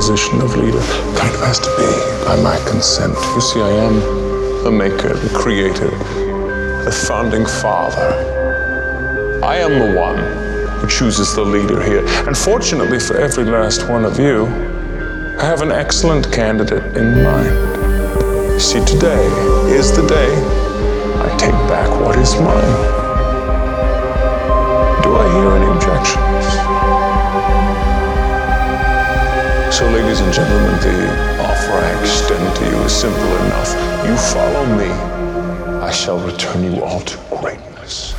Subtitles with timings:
[0.00, 0.80] position of leader
[1.14, 3.14] kind of has to be by my consent.
[3.34, 4.00] You see, I am
[4.64, 5.90] the maker, the creator,
[6.84, 8.08] the founding father.
[9.44, 10.18] I am the one
[10.80, 12.04] who chooses the leader here.
[12.26, 14.46] And fortunately for every last one of you,
[15.38, 17.54] I have an excellent candidate in mind.
[18.52, 19.26] You see, today
[19.68, 20.32] is the day
[21.20, 22.76] I take back what is mine.
[25.02, 25.79] Do I hear any
[29.80, 33.72] So, ladies and gentlemen, the offer I extend to you is simple enough.
[34.06, 34.90] You follow me,
[35.80, 38.14] I shall return you all to greatness.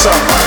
[0.00, 0.39] A death,